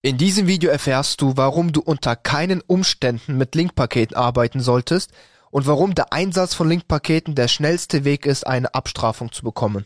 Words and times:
In 0.00 0.16
diesem 0.16 0.46
Video 0.46 0.70
erfährst 0.70 1.20
du, 1.20 1.36
warum 1.36 1.72
du 1.72 1.80
unter 1.80 2.14
keinen 2.14 2.60
Umständen 2.60 3.36
mit 3.36 3.56
Linkpaketen 3.56 4.16
arbeiten 4.16 4.60
solltest 4.60 5.10
und 5.50 5.66
warum 5.66 5.96
der 5.96 6.12
Einsatz 6.12 6.54
von 6.54 6.68
Linkpaketen 6.68 7.34
der 7.34 7.48
schnellste 7.48 8.04
Weg 8.04 8.24
ist, 8.24 8.46
eine 8.46 8.74
Abstrafung 8.76 9.32
zu 9.32 9.42
bekommen. 9.42 9.84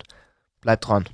Bleib 0.61 0.83
dran. 0.83 1.09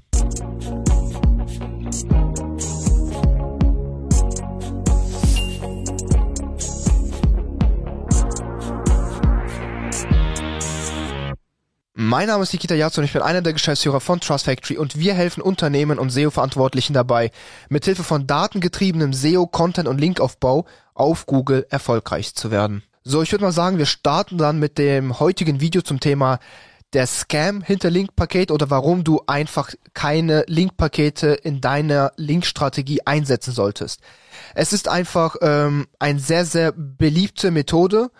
Mein 12.09 12.29
Name 12.29 12.43
ist 12.43 12.55
Nikita 12.55 12.75
Yatz 12.75 12.97
und 12.97 13.05
ich 13.05 13.13
bin 13.13 13.21
einer 13.21 13.43
der 13.43 13.53
Geschäftsführer 13.53 14.01
von 14.01 14.19
Trust 14.19 14.47
Factory 14.47 14.79
und 14.79 14.99
wir 14.99 15.13
helfen 15.13 15.43
Unternehmen 15.43 15.99
und 15.99 16.09
SEO-Verantwortlichen 16.09 16.95
dabei, 16.95 17.31
mithilfe 17.69 18.03
von 18.03 18.27
datengetriebenem 18.27 19.13
SEO, 19.13 19.47
Content 19.47 19.87
und 19.87 20.01
Linkaufbau 20.01 20.65
auf 20.95 21.27
Google 21.27 21.67
erfolgreich 21.69 22.35
zu 22.35 22.51
werden. 22.51 22.83
So, 23.05 23.21
ich 23.21 23.31
würde 23.31 23.45
mal 23.45 23.53
sagen, 23.53 23.77
wir 23.77 23.85
starten 23.85 24.39
dann 24.39 24.59
mit 24.59 24.79
dem 24.79 25.21
heutigen 25.21 25.61
Video 25.61 25.83
zum 25.83 26.01
Thema 26.01 26.39
der 26.95 27.07
Scam 27.07 27.61
hinter 27.61 27.91
Linkpaket 27.91 28.53
oder 28.53 28.71
warum 28.71 29.05
du 29.05 29.21
einfach 29.27 29.69
keine 29.93 30.45
Linkpakete 30.47 31.35
in 31.35 31.61
deiner 31.61 32.13
Linkstrategie 32.17 33.03
einsetzen 33.05 33.53
solltest. 33.53 34.01
Es 34.55 34.73
ist 34.73 34.89
einfach 34.89 35.37
ähm, 35.43 35.87
eine 35.99 36.21
sehr, 36.21 36.47
sehr 36.47 36.73
beliebte 36.73 37.51
Methode, 37.51 38.11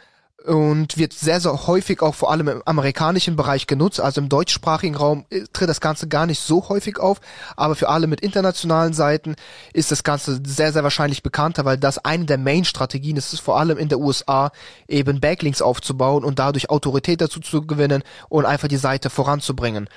und 0.49 0.97
wird 0.97 1.13
sehr, 1.13 1.41
sehr 1.41 1.67
häufig 1.67 2.01
auch 2.01 2.15
vor 2.15 2.31
allem 2.31 2.49
im 2.49 2.63
amerikanischen 2.65 3.37
Bereich 3.37 3.67
genutzt. 3.67 4.01
Also 4.01 4.21
im 4.21 4.29
deutschsprachigen 4.29 4.97
Raum 4.97 5.27
äh, 5.31 5.43
tritt 5.53 5.69
das 5.69 5.81
Ganze 5.81 6.09
gar 6.09 6.27
nicht 6.27 6.41
so 6.41 6.69
häufig 6.69 6.99
auf, 6.99 7.21
aber 7.57 7.75
für 7.75 7.89
alle 7.89 8.07
mit 8.07 8.21
internationalen 8.21 8.95
Seiten 8.95 9.37
ist 9.73 9.91
das 9.93 10.05
Ganze 10.05 10.41
sehr, 10.45 10.73
sehr 10.73 10.83
wahrscheinlich 10.83 11.23
bekannter, 11.23 11.65
weil 11.65 11.77
das 11.77 11.99
eine 12.05 12.25
der 12.25 12.39
Main-Strategien 12.39 13.17
ist, 13.17 13.33
ist 13.33 13.41
vor 13.41 13.59
allem 13.59 13.79
in 13.79 13.89
der 13.89 13.99
USA 13.99 14.51
eben 14.89 15.21
Backlinks 15.21 15.61
aufzubauen 15.61 16.25
und 16.25 16.39
dadurch 16.39 16.71
Autorität 16.71 17.21
dazu 17.21 17.41
zu 17.41 17.67
gewinnen 17.67 18.03
und 18.29 18.47
einfach 18.47 18.69
die 18.69 18.77
Seite 18.77 19.11
voranzubringen. 19.11 19.89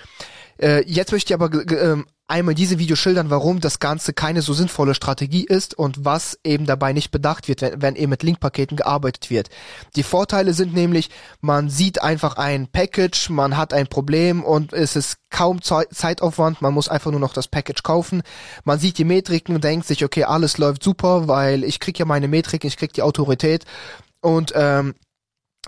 Äh, 0.61 0.83
jetzt 0.85 1.11
möchte 1.11 1.33
ich 1.33 1.39
aber 1.39 1.51
äh, 1.53 2.03
einmal 2.31 2.53
in 2.53 2.57
diesem 2.57 2.79
Video 2.79 2.95
schildern, 2.95 3.29
warum 3.29 3.59
das 3.59 3.79
Ganze 3.79 4.13
keine 4.13 4.41
so 4.41 4.53
sinnvolle 4.53 4.95
Strategie 4.95 5.45
ist 5.45 5.77
und 5.77 6.05
was 6.05 6.39
eben 6.43 6.65
dabei 6.65 6.93
nicht 6.93 7.11
bedacht 7.11 7.47
wird, 7.47 7.61
wenn, 7.61 7.81
wenn 7.81 7.95
eben 7.95 8.09
mit 8.09 8.23
Linkpaketen 8.23 8.77
gearbeitet 8.77 9.29
wird. 9.29 9.49
Die 9.95 10.03
Vorteile 10.03 10.53
sind 10.53 10.73
nämlich, 10.73 11.09
man 11.41 11.69
sieht 11.69 12.01
einfach 12.01 12.37
ein 12.37 12.67
Package, 12.67 13.29
man 13.29 13.57
hat 13.57 13.73
ein 13.73 13.87
Problem 13.87 14.43
und 14.43 14.73
es 14.73 14.95
ist 14.95 15.17
kaum 15.29 15.61
Zeitaufwand, 15.61 16.61
man 16.61 16.73
muss 16.73 16.89
einfach 16.89 17.11
nur 17.11 17.19
noch 17.19 17.33
das 17.33 17.47
Package 17.47 17.83
kaufen. 17.83 18.23
Man 18.63 18.79
sieht 18.79 18.97
die 18.97 19.05
Metriken 19.05 19.55
und 19.55 19.63
denkt 19.63 19.85
sich, 19.85 20.03
okay, 20.03 20.23
alles 20.23 20.57
läuft 20.57 20.83
super, 20.83 21.27
weil 21.27 21.63
ich 21.63 21.79
krieg 21.79 21.99
ja 21.99 22.05
meine 22.05 22.27
Metriken, 22.27 22.67
ich 22.67 22.77
krieg 22.77 22.93
die 22.93 23.01
Autorität 23.01 23.65
und 24.21 24.53
ähm, 24.55 24.95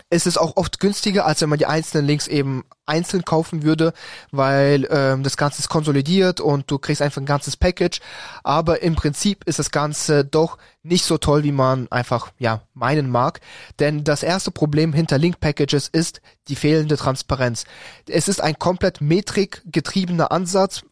es 0.10 0.26
ist 0.26 0.38
auch 0.38 0.58
oft 0.58 0.80
günstiger, 0.80 1.26
als 1.26 1.42
wenn 1.42 1.50
man 1.50 1.60
die 1.60 1.68
einzelnen 1.68 2.08
Links 2.08 2.28
eben 2.28 2.66
einzeln 2.86 3.26
kaufen 3.26 3.62
würde, 3.62 3.94
weil 4.32 4.88
ähm, 4.90 5.24
das 5.24 5.38
Ganze 5.38 5.60
ist 5.60 5.70
konsolidiert 5.70 6.42
und 6.42 6.70
du 6.70 6.80
kriegst 6.80 7.02
einfach 7.02 7.22
ein 7.22 7.28
ganzes 7.28 7.58
Package. 7.58 8.00
Aber 8.44 8.82
im 8.82 8.96
Prinzip 8.96 9.44
ist 9.46 9.60
das 9.60 9.70
Ganze 9.70 10.26
doch 10.26 10.58
nicht 10.82 11.06
so 11.06 11.18
toll, 11.20 11.44
wie 11.44 11.52
man 11.52 11.92
einfach 11.92 12.32
ja 12.40 12.62
meinen 12.74 13.10
mag. 13.10 13.40
Denn 13.80 14.04
das 14.04 14.24
erste 14.24 14.50
Problem 14.50 14.94
hinter 14.94 15.20
Link-Packages 15.20 15.90
ist 15.90 16.22
die 16.48 16.56
fehlende 16.56 16.98
Transparenz. 16.98 17.66
Es 18.10 18.28
ist 18.28 18.42
ein 18.42 18.58
komplett 18.58 19.00
metrikgetriebener 19.00 20.32
Ansatz 20.32 20.84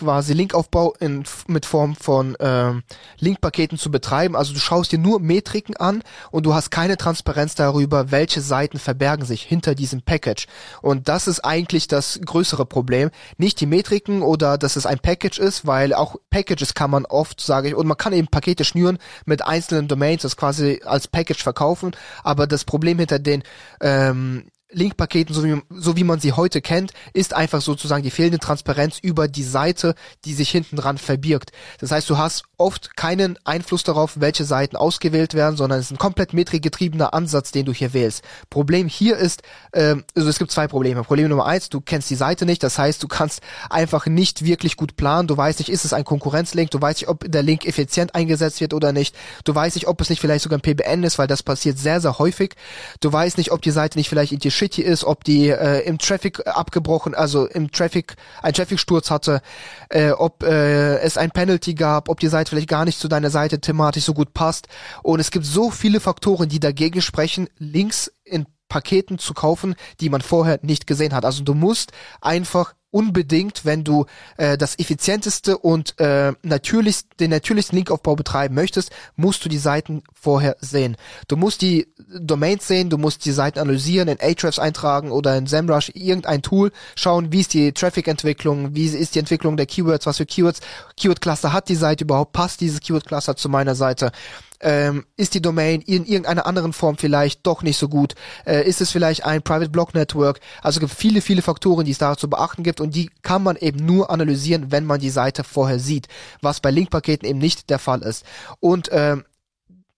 quasi 0.00 0.32
Linkaufbau 0.32 0.94
in, 0.98 1.24
mit 1.46 1.66
Form 1.66 1.94
von 1.94 2.36
ähm, 2.40 2.82
Linkpaketen 3.18 3.76
zu 3.76 3.90
betreiben. 3.90 4.34
Also 4.34 4.54
du 4.54 4.58
schaust 4.58 4.92
dir 4.92 4.98
nur 4.98 5.20
Metriken 5.20 5.76
an 5.76 6.02
und 6.30 6.46
du 6.46 6.54
hast 6.54 6.70
keine 6.70 6.96
Transparenz 6.96 7.54
darüber, 7.54 8.10
welche 8.10 8.40
Seiten 8.40 8.78
verbergen 8.78 9.26
sich 9.26 9.42
hinter 9.42 9.74
diesem 9.74 10.00
Package. 10.00 10.46
Und 10.80 11.08
das 11.08 11.28
ist 11.28 11.40
eigentlich 11.40 11.86
das 11.86 12.18
größere 12.24 12.64
Problem. 12.64 13.10
Nicht 13.36 13.60
die 13.60 13.66
Metriken 13.66 14.22
oder 14.22 14.56
dass 14.56 14.76
es 14.76 14.86
ein 14.86 14.98
Package 14.98 15.38
ist, 15.38 15.66
weil 15.66 15.92
auch 15.92 16.16
Packages 16.30 16.72
kann 16.72 16.90
man 16.90 17.04
oft, 17.04 17.40
sage 17.42 17.68
ich, 17.68 17.74
und 17.74 17.86
man 17.86 17.98
kann 17.98 18.14
eben 18.14 18.28
Pakete 18.28 18.64
schnüren 18.64 18.98
mit 19.26 19.44
einzelnen 19.44 19.86
Domains, 19.86 20.22
das 20.22 20.36
quasi 20.36 20.80
als 20.84 21.08
Package 21.08 21.42
verkaufen. 21.42 21.92
Aber 22.24 22.46
das 22.46 22.64
Problem 22.64 22.98
hinter 22.98 23.18
den 23.18 23.42
ähm, 23.82 24.46
Linkpaketen, 24.72 25.34
so 25.34 25.44
wie, 25.44 25.60
so 25.70 25.96
wie 25.96 26.04
man 26.04 26.20
sie 26.20 26.32
heute 26.32 26.60
kennt, 26.60 26.92
ist 27.12 27.34
einfach 27.34 27.60
sozusagen 27.60 28.02
die 28.02 28.10
fehlende 28.10 28.38
Transparenz 28.38 28.98
über 29.00 29.28
die 29.28 29.42
Seite, 29.42 29.94
die 30.24 30.34
sich 30.34 30.50
hinten 30.50 30.76
dran 30.76 30.98
verbirgt. 30.98 31.52
Das 31.78 31.90
heißt, 31.90 32.08
du 32.08 32.18
hast 32.18 32.44
oft 32.56 32.96
keinen 32.96 33.38
Einfluss 33.44 33.84
darauf, 33.84 34.20
welche 34.20 34.44
Seiten 34.44 34.76
ausgewählt 34.76 35.34
werden, 35.34 35.56
sondern 35.56 35.78
es 35.78 35.86
ist 35.86 35.92
ein 35.92 35.98
komplett 35.98 36.32
metrikgetriebener 36.32 37.14
Ansatz, 37.14 37.52
den 37.52 37.66
du 37.66 37.72
hier 37.72 37.92
wählst. 37.92 38.22
Problem 38.48 38.86
hier 38.86 39.16
ist, 39.16 39.42
ähm, 39.72 40.04
also 40.14 40.28
es 40.28 40.38
gibt 40.38 40.50
zwei 40.50 40.68
Probleme. 40.68 41.02
Problem 41.02 41.28
Nummer 41.28 41.46
eins, 41.46 41.68
du 41.68 41.80
kennst 41.80 42.10
die 42.10 42.14
Seite 42.14 42.46
nicht, 42.46 42.62
das 42.62 42.78
heißt, 42.78 43.02
du 43.02 43.08
kannst 43.08 43.40
einfach 43.70 44.06
nicht 44.06 44.44
wirklich 44.44 44.76
gut 44.76 44.96
planen. 44.96 45.28
Du 45.28 45.36
weißt 45.36 45.58
nicht, 45.58 45.70
ist 45.70 45.84
es 45.84 45.92
ein 45.92 46.04
Konkurrenzlink, 46.04 46.70
du 46.70 46.80
weißt 46.80 47.00
nicht, 47.00 47.08
ob 47.08 47.24
der 47.26 47.42
Link 47.42 47.66
effizient 47.66 48.14
eingesetzt 48.14 48.60
wird 48.60 48.74
oder 48.74 48.92
nicht. 48.92 49.16
Du 49.44 49.54
weißt 49.54 49.76
nicht, 49.76 49.88
ob 49.88 50.00
es 50.00 50.10
nicht 50.10 50.20
vielleicht 50.20 50.44
sogar 50.44 50.58
ein 50.58 50.62
PBN 50.62 51.02
ist, 51.02 51.18
weil 51.18 51.26
das 51.26 51.42
passiert 51.42 51.78
sehr, 51.78 52.00
sehr 52.00 52.18
häufig. 52.18 52.54
Du 53.00 53.12
weißt 53.12 53.38
nicht, 53.38 53.52
ob 53.52 53.62
die 53.62 53.70
Seite 53.70 53.98
nicht 53.98 54.08
vielleicht 54.08 54.32
in 54.32 54.38
die 54.38 54.50
shitty 54.60 54.82
ist, 54.82 55.04
ob 55.04 55.24
die 55.24 55.48
äh, 55.48 55.80
im 55.80 55.98
Traffic 55.98 56.46
abgebrochen, 56.46 57.14
also 57.14 57.46
im 57.46 57.70
Traffic, 57.70 58.16
ein 58.42 58.52
Traffic-Sturz 58.52 59.10
hatte, 59.10 59.40
äh, 59.88 60.10
ob 60.10 60.42
äh, 60.42 60.98
es 60.98 61.16
ein 61.16 61.30
Penalty 61.30 61.74
gab, 61.74 62.08
ob 62.08 62.20
die 62.20 62.28
Seite 62.28 62.50
vielleicht 62.50 62.68
gar 62.68 62.84
nicht 62.84 62.98
zu 62.98 63.08
deiner 63.08 63.30
Seite 63.30 63.60
thematisch 63.60 64.04
so 64.04 64.14
gut 64.14 64.34
passt. 64.34 64.68
Und 65.02 65.20
es 65.20 65.30
gibt 65.30 65.46
so 65.46 65.70
viele 65.70 66.00
Faktoren, 66.00 66.48
die 66.48 66.60
dagegen 66.60 67.00
sprechen, 67.00 67.48
Links 67.58 68.12
in 68.24 68.46
Paketen 68.68 69.18
zu 69.18 69.34
kaufen, 69.34 69.74
die 70.00 70.10
man 70.10 70.20
vorher 70.20 70.60
nicht 70.62 70.86
gesehen 70.86 71.14
hat. 71.14 71.24
Also 71.24 71.42
du 71.42 71.54
musst 71.54 71.92
einfach 72.20 72.74
unbedingt, 72.90 73.64
wenn 73.64 73.84
du 73.84 74.06
äh, 74.36 74.58
das 74.58 74.78
effizienteste 74.78 75.58
und 75.58 75.98
äh, 76.00 76.32
natürlichst, 76.42 77.08
den 77.20 77.30
natürlichsten 77.30 77.76
Linkaufbau 77.76 78.16
betreiben 78.16 78.54
möchtest, 78.54 78.90
musst 79.16 79.44
du 79.44 79.48
die 79.48 79.58
Seiten 79.58 80.02
vorher 80.12 80.56
sehen. 80.60 80.96
Du 81.28 81.36
musst 81.36 81.62
die 81.62 81.88
Domains 82.18 82.66
sehen, 82.66 82.90
du 82.90 82.98
musst 82.98 83.24
die 83.24 83.32
Seiten 83.32 83.58
analysieren, 83.58 84.08
in 84.08 84.20
Ahrefs 84.20 84.58
eintragen 84.58 85.10
oder 85.10 85.36
in 85.36 85.46
SEMrush 85.46 85.90
irgendein 85.94 86.42
Tool, 86.42 86.72
schauen, 86.96 87.32
wie 87.32 87.40
ist 87.40 87.54
die 87.54 87.72
Traffic-Entwicklung, 87.72 88.74
wie 88.74 88.86
ist 88.86 89.14
die 89.14 89.20
Entwicklung 89.20 89.56
der 89.56 89.66
Keywords, 89.66 90.06
was 90.06 90.16
für 90.16 90.26
Keywords, 90.26 90.60
Keyword-Cluster 90.96 91.52
hat 91.52 91.68
die 91.68 91.76
Seite 91.76 92.04
überhaupt, 92.04 92.32
passt 92.32 92.60
dieses 92.60 92.80
Keyword-Cluster 92.80 93.36
zu 93.36 93.48
meiner 93.48 93.74
Seite 93.74 94.12
ähm, 94.60 95.04
ist 95.16 95.34
die 95.34 95.42
Domain 95.42 95.80
in 95.80 96.04
irgendeiner 96.04 96.46
anderen 96.46 96.72
Form 96.72 96.96
vielleicht 96.96 97.46
doch 97.46 97.62
nicht 97.62 97.78
so 97.78 97.88
gut? 97.88 98.14
Äh, 98.46 98.66
ist 98.68 98.80
es 98.80 98.90
vielleicht 98.90 99.24
ein 99.24 99.42
Private 99.42 99.70
Block 99.70 99.94
Network? 99.94 100.40
Also 100.62 100.78
es 100.78 100.80
gibt 100.80 100.92
viele, 100.92 101.20
viele 101.20 101.42
Faktoren, 101.42 101.84
die 101.84 101.92
es 101.92 101.98
da 101.98 102.16
zu 102.16 102.28
beachten 102.28 102.62
gibt 102.62 102.80
und 102.80 102.94
die 102.94 103.10
kann 103.22 103.42
man 103.42 103.56
eben 103.56 103.84
nur 103.84 104.10
analysieren, 104.10 104.70
wenn 104.70 104.84
man 104.84 105.00
die 105.00 105.10
Seite 105.10 105.44
vorher 105.44 105.78
sieht, 105.78 106.08
was 106.42 106.60
bei 106.60 106.70
Linkpaketen 106.70 107.28
eben 107.28 107.38
nicht 107.38 107.70
der 107.70 107.78
Fall 107.78 108.02
ist. 108.02 108.24
Und 108.60 108.90
ähm, 108.92 109.24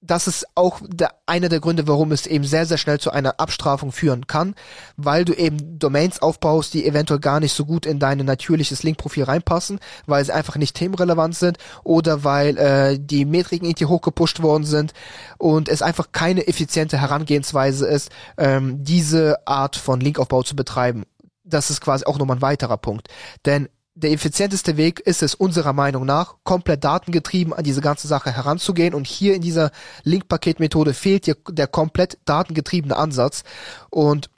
das 0.03 0.27
ist 0.27 0.47
auch 0.57 0.81
der, 0.85 1.15
einer 1.27 1.49
der 1.49 1.61
Gründe, 1.61 1.87
warum 1.87 2.11
es 2.11 2.27
eben 2.27 2.45
sehr, 2.45 2.67
sehr 2.67 2.77
schnell 2.77 2.99
zu 2.99 3.13
einer 3.13 3.39
Abstrafung 3.39 3.93
führen 3.93 4.27
kann, 4.27 4.55
weil 4.97 5.25
du 5.25 5.33
eben 5.33 5.79
Domains 5.79 6.21
aufbaust, 6.21 6.75
die 6.75 6.85
eventuell 6.85 7.21
gar 7.21 7.39
nicht 7.39 7.53
so 7.53 7.65
gut 7.65 7.87
in 7.87 8.01
dein 8.01 8.19
natürliches 8.19 8.83
Linkprofil 8.83 9.25
reinpassen, 9.25 9.79
weil 10.07 10.25
sie 10.25 10.35
einfach 10.35 10.57
nicht 10.57 10.77
themenrelevant 10.77 11.37
sind 11.37 11.59
oder 11.85 12.25
weil 12.25 12.59
äh, 12.59 12.99
die 13.01 13.25
Metriken 13.25 13.67
irgendwie 13.67 13.87
hochgepusht 13.87 14.43
worden 14.43 14.65
sind 14.65 14.93
und 15.39 15.69
es 15.69 15.83
einfach 15.83 16.11
keine 16.11 16.49
effiziente 16.49 17.01
Herangehensweise 17.01 17.87
ist, 17.87 18.11
ähm, 18.37 18.83
diese 18.83 19.47
Art 19.47 19.77
von 19.77 20.01
Linkaufbau 20.01 20.43
zu 20.43 20.57
betreiben. 20.57 21.05
Das 21.45 21.71
ist 21.71 21.81
quasi 21.81 22.05
auch 22.07 22.19
nochmal 22.19 22.39
ein 22.39 22.43
weiterer 22.43 22.77
Punkt. 22.77 23.09
Denn 23.47 23.69
der 23.95 24.13
effizienteste 24.13 24.77
Weg 24.77 25.01
ist 25.01 25.23
es 25.23 25.35
unserer 25.35 25.73
Meinung 25.73 26.07
nach, 26.07 26.37
komplett 26.45 26.83
datengetrieben 26.85 27.53
an 27.53 27.65
diese 27.65 27.83
ganze 27.83 28.09
Sache 28.09 28.33
heranzugehen. 28.33 28.95
Und 28.95 29.07
hier 29.07 29.35
in 29.35 29.43
dieser 29.43 29.71
Link-Paket-Methode 30.05 30.94
fehlt 30.94 31.27
dir 31.27 31.37
der 31.49 31.67
komplett 31.67 32.19
datengetriebene 32.25 32.97
Ansatz. 32.97 33.44
Und 33.91 34.31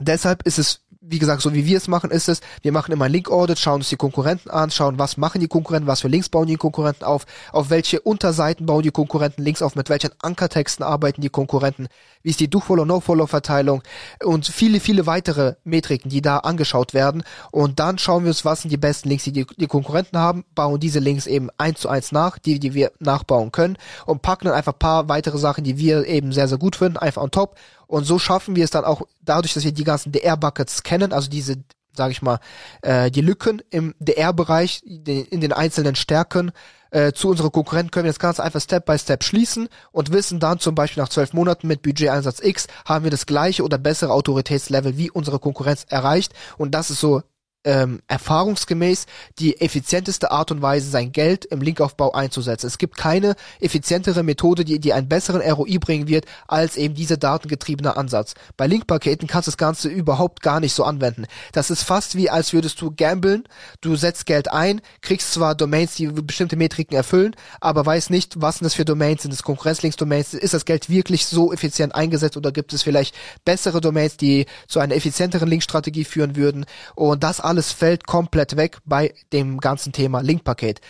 deshalb 0.00 0.42
ist 0.42 0.58
es 0.58 0.82
wie 1.08 1.18
gesagt, 1.18 1.42
so 1.42 1.54
wie 1.54 1.66
wir 1.66 1.76
es 1.76 1.88
machen, 1.88 2.10
ist 2.10 2.28
es, 2.28 2.40
wir 2.62 2.72
machen 2.72 2.92
immer 2.92 3.08
Link-Audit, 3.08 3.58
schauen 3.58 3.76
uns 3.76 3.88
die 3.88 3.96
Konkurrenten 3.96 4.50
an, 4.50 4.70
schauen, 4.70 4.98
was 4.98 5.16
machen 5.16 5.40
die 5.40 5.48
Konkurrenten, 5.48 5.86
was 5.86 6.00
für 6.00 6.08
Links 6.08 6.28
bauen 6.28 6.46
die 6.46 6.56
Konkurrenten 6.56 7.04
auf, 7.04 7.26
auf 7.52 7.70
welche 7.70 8.00
Unterseiten 8.00 8.66
bauen 8.66 8.82
die 8.82 8.90
Konkurrenten 8.90 9.42
Links 9.42 9.62
auf, 9.62 9.76
mit 9.76 9.88
welchen 9.88 10.10
Ankertexten 10.20 10.84
arbeiten 10.84 11.20
die 11.20 11.28
Konkurrenten, 11.28 11.88
wie 12.22 12.30
ist 12.30 12.40
die 12.40 12.50
Do-Follow-No-Follow-Verteilung 12.50 13.82
und 14.24 14.46
viele, 14.46 14.80
viele 14.80 15.06
weitere 15.06 15.54
Metriken, 15.64 16.10
die 16.10 16.22
da 16.22 16.38
angeschaut 16.38 16.92
werden. 16.92 17.22
Und 17.52 17.78
dann 17.78 17.98
schauen 17.98 18.24
wir 18.24 18.30
uns, 18.30 18.44
was 18.44 18.62
sind 18.62 18.70
die 18.70 18.76
besten 18.76 19.08
Links, 19.08 19.24
die 19.24 19.32
die, 19.32 19.46
die 19.56 19.66
Konkurrenten 19.66 20.18
haben, 20.18 20.44
bauen 20.54 20.80
diese 20.80 20.98
Links 20.98 21.26
eben 21.26 21.50
eins 21.58 21.80
zu 21.80 21.88
eins 21.88 22.10
nach, 22.10 22.38
die, 22.38 22.58
die 22.58 22.74
wir 22.74 22.92
nachbauen 22.98 23.52
können 23.52 23.78
und 24.06 24.22
packen 24.22 24.46
dann 24.46 24.54
einfach 24.54 24.76
paar 24.78 25.08
weitere 25.08 25.38
Sachen, 25.38 25.62
die 25.62 25.78
wir 25.78 26.06
eben 26.06 26.32
sehr, 26.32 26.48
sehr 26.48 26.58
gut 26.58 26.76
finden, 26.76 26.96
einfach 26.96 27.22
on 27.22 27.30
top 27.30 27.56
und 27.88 28.04
so 28.04 28.18
schaffen 28.18 28.56
wir 28.56 28.64
es 28.64 28.70
dann 28.70 28.84
auch 28.84 29.02
dadurch, 29.22 29.54
dass 29.54 29.64
wir 29.64 29.72
die 29.72 29.84
ganzen 29.84 30.10
DR-Buckets 30.10 30.82
kennen, 30.82 30.95
also 31.02 31.28
diese 31.28 31.64
sage 31.96 32.12
ich 32.12 32.22
mal, 32.22 32.38
äh, 32.82 33.10
die 33.10 33.22
Lücken 33.22 33.62
im 33.70 33.94
DR-Bereich, 33.98 34.82
in 34.84 35.40
den 35.40 35.52
einzelnen 35.52 35.96
Stärken 35.96 36.52
äh, 36.90 37.12
zu 37.12 37.28
unseren 37.28 37.52
Konkurrenten 37.52 37.90
können 37.90 38.04
wir 38.04 38.12
das 38.12 38.18
Ganze 38.18 38.42
einfach 38.42 38.60
Step 38.60 38.86
by 38.86 38.98
Step 38.98 39.24
schließen 39.24 39.68
und 39.92 40.12
wissen 40.12 40.38
dann 40.38 40.60
zum 40.60 40.74
Beispiel 40.74 41.02
nach 41.02 41.08
zwölf 41.08 41.32
Monaten 41.32 41.66
mit 41.66 41.82
Budgeteinsatz 41.82 42.40
X 42.40 42.68
haben 42.84 43.04
wir 43.04 43.10
das 43.10 43.26
gleiche 43.26 43.64
oder 43.64 43.78
bessere 43.78 44.12
Autoritätslevel 44.12 44.96
wie 44.96 45.10
unsere 45.10 45.38
Konkurrenz 45.38 45.84
erreicht. 45.88 46.32
Und 46.58 46.74
das 46.74 46.90
ist 46.90 47.00
so 47.00 47.22
ähm, 47.66 48.00
erfahrungsgemäß 48.06 49.06
die 49.38 49.60
effizienteste 49.60 50.30
Art 50.30 50.50
und 50.52 50.62
Weise, 50.62 50.88
sein 50.88 51.12
Geld 51.12 51.44
im 51.44 51.60
Linkaufbau 51.60 52.12
einzusetzen. 52.12 52.68
Es 52.68 52.78
gibt 52.78 52.96
keine 52.96 53.34
effizientere 53.60 54.22
Methode, 54.22 54.64
die 54.64 54.78
die 54.78 54.92
einen 54.92 55.08
besseren 55.08 55.42
ROI 55.42 55.78
bringen 55.78 56.08
wird, 56.08 56.26
als 56.46 56.76
eben 56.76 56.94
dieser 56.94 57.16
datengetriebene 57.16 57.96
Ansatz. 57.96 58.34
Bei 58.56 58.66
Linkpaketen 58.66 59.26
kannst 59.26 59.48
du 59.48 59.50
das 59.50 59.58
Ganze 59.58 59.88
überhaupt 59.88 60.42
gar 60.42 60.60
nicht 60.60 60.74
so 60.74 60.84
anwenden. 60.84 61.26
Das 61.52 61.70
ist 61.70 61.82
fast 61.82 62.14
wie, 62.14 62.30
als 62.30 62.52
würdest 62.52 62.80
du 62.80 62.92
gamblen, 62.96 63.44
du 63.80 63.96
setzt 63.96 64.26
Geld 64.26 64.50
ein, 64.52 64.80
kriegst 65.00 65.32
zwar 65.32 65.56
Domains, 65.56 65.96
die 65.96 66.06
bestimmte 66.06 66.56
Metriken 66.56 66.96
erfüllen, 66.96 67.34
aber 67.60 67.84
weißt 67.84 68.10
nicht, 68.10 68.40
was 68.40 68.58
sind 68.58 68.66
das 68.66 68.74
für 68.74 68.84
Domains, 68.84 69.22
sind 69.22 69.34
es 69.34 69.42
Konkurrenzlinks-Domains, 69.42 70.34
ist 70.34 70.54
das 70.54 70.64
Geld 70.64 70.88
wirklich 70.88 71.26
so 71.26 71.52
effizient 71.52 71.96
eingesetzt 71.96 72.36
oder 72.36 72.52
gibt 72.52 72.72
es 72.72 72.84
vielleicht 72.84 73.14
bessere 73.44 73.80
Domains, 73.80 74.16
die 74.16 74.46
zu 74.68 74.78
einer 74.78 74.94
effizienteren 74.94 75.48
Linkstrategie 75.48 76.04
führen 76.04 76.36
würden 76.36 76.64
und 76.94 77.24
das 77.24 77.40
alles 77.40 77.55
alles 77.56 77.72
fällt 77.72 78.06
komplett 78.06 78.58
weg 78.58 78.80
bei 78.84 79.14
dem 79.32 79.58
ganzen 79.60 79.90
Thema 79.90 80.20
Linkpaket. 80.20 80.82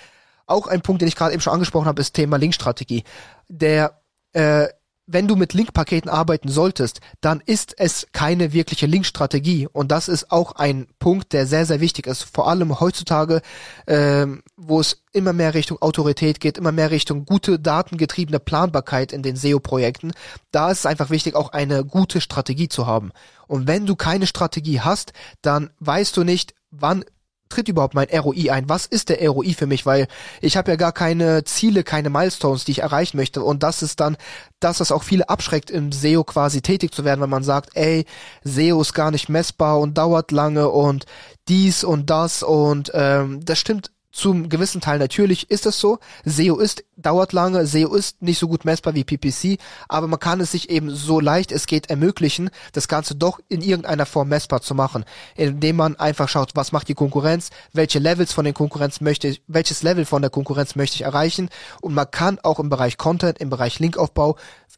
Auch 0.47 0.67
ein 0.67 0.83
Punkt, 0.83 1.01
den 1.01 1.07
ich 1.07 1.15
gerade 1.15 1.33
eben 1.33 1.41
schon 1.41 1.53
angesprochen 1.53 1.87
habe, 1.87 2.01
ist 2.01 2.13
Thema 2.13 2.39
Linkstrategie. 2.39 3.05
Der 3.49 4.01
äh, 4.33 4.67
wenn 5.07 5.29
du 5.29 5.37
mit 5.37 5.55
Linkpaketen 5.55 6.11
arbeiten 6.11 6.49
solltest, 6.49 7.01
dann 7.21 7.41
ist 7.45 7.75
es 7.79 8.09
keine 8.13 8.53
wirkliche 8.53 8.87
Linkstrategie. 8.87 9.69
Und 9.73 9.93
das 9.93 10.09
ist 10.09 10.33
auch 10.33 10.53
ein 10.53 10.89
Punkt, 10.99 11.33
der 11.33 11.47
sehr, 11.47 11.65
sehr 11.65 11.81
wichtig 11.81 12.07
ist. 12.07 12.25
Vor 12.25 12.49
allem 12.49 12.81
heutzutage, 12.81 13.41
ähm, 13.87 14.43
wo 14.57 14.81
es 14.81 15.05
immer 15.13 15.33
mehr 15.33 15.55
Richtung 15.55 15.81
Autorität 15.81 16.41
geht, 16.41 16.59
immer 16.59 16.73
mehr 16.73 16.91
Richtung 16.91 17.25
gute, 17.25 17.61
datengetriebene 17.61 18.41
Planbarkeit 18.41 19.13
in 19.13 19.23
den 19.23 19.37
SEO-Projekten. 19.37 20.13
Da 20.51 20.71
ist 20.71 20.81
es 20.81 20.87
einfach 20.87 21.11
wichtig, 21.11 21.37
auch 21.37 21.53
eine 21.53 21.85
gute 21.85 22.21
Strategie 22.21 22.69
zu 22.69 22.87
haben. 22.87 23.13
Und 23.47 23.69
wenn 23.69 23.87
du 23.87 23.95
keine 23.95 24.27
Strategie 24.27 24.81
hast, 24.81 25.13
dann 25.41 25.71
weißt 25.79 26.17
du 26.17 26.25
nicht, 26.25 26.55
wann 26.71 27.05
tritt 27.49 27.69
überhaupt 27.69 27.95
mein 27.95 28.09
ROI 28.09 28.51
ein? 28.51 28.69
Was 28.69 28.87
ist 28.87 29.09
der 29.09 29.27
ROI 29.29 29.55
für 29.55 29.67
mich? 29.67 29.87
Weil 29.87 30.09
ich 30.41 30.57
habe 30.57 30.71
ja 30.71 30.77
gar 30.77 30.93
keine 30.93 31.45
Ziele, 31.45 31.85
keine 31.85 32.11
Milestones, 32.11 32.65
die 32.65 32.73
ich 32.73 32.79
erreichen 32.81 33.17
möchte. 33.17 33.43
Und 33.43 33.63
das 33.63 33.83
ist 33.83 34.01
dann 34.01 34.17
das, 34.61 34.81
was 34.81 34.93
auch 34.93 35.03
viele 35.03 35.29
abschreckt, 35.29 35.71
im 35.71 35.93
SEO 35.93 36.25
quasi 36.25 36.63
tätig 36.63 36.95
zu 36.95 37.05
werden, 37.05 37.21
wenn 37.21 37.31
man 37.31 37.45
sagt, 37.45 37.71
ey, 37.75 38.07
SEO 38.45 38.81
ist 38.81 38.95
gar 38.95 39.11
nicht 39.11 39.29
messbar 39.29 39.81
und 39.81 39.99
dauert 39.99 40.33
lange 40.33 40.69
und 40.69 41.07
dies 41.49 41.85
und 41.85 42.11
das 42.11 42.43
und 42.43 42.91
ähm, 42.95 43.45
das 43.45 43.59
stimmt 43.59 43.91
zum 44.17 44.49
gewissen 44.49 44.81
Teil 44.81 44.99
natürlich 44.99 45.51
ist 45.51 45.67
es 45.67 45.79
so. 45.79 45.99
SEO 46.25 46.57
ist, 46.57 46.85
dauert 46.97 47.35
lange, 47.35 47.67
SEO 47.67 47.95
ist 47.95 48.23
nicht 48.23 48.39
so 48.39 48.49
gut 48.49 48.65
messbar 48.65 48.95
wie 48.95 49.05
PPC, 49.05 49.61
aber 49.89 50.07
man 50.07 50.19
kann 50.19 50.41
es 50.41 50.53
sich 50.53 50.71
eben 50.71 50.89
so 50.89 51.21
leicht 51.21 51.53
es 51.53 51.67
geht 51.67 51.91
ermöglichen, 51.91 52.49
das 52.73 52.89
Ganze 52.89 53.15
doch 53.15 53.41
in 53.49 53.61
irgendeiner 53.61 54.07
Form 54.07 54.29
messbar 54.29 54.63
zu 54.63 54.75
machen, 54.75 55.05
indem 55.35 55.77
man 55.77 55.97
einfach 55.97 56.31
schaut, 56.31 56.53
was 56.55 56.73
macht 56.73 56.89
die 56.89 56.95
Konkurrenz, 56.95 57.51
welche 57.75 57.99
Levels 57.99 58.33
von 58.33 58.45
der 58.45 58.55
Konkurrenz 58.55 59.03
möchte 59.03 59.29
ich, 59.29 59.43
welches 59.49 59.83
Level 59.83 60.07
von 60.07 60.23
der 60.23 60.31
Konkurrenz 60.31 60.77
möchte 60.77 60.97
ich 60.97 61.03
erreichen 61.03 61.51
und 61.83 61.93
man 61.93 62.11
kann 62.11 62.39
auch 62.43 62.59
im 62.59 62.71
Bereich 62.71 62.97
Content, 62.97 63.39
im 63.39 63.51
Bereich 63.51 63.79
Linkaufbau 63.81 64.37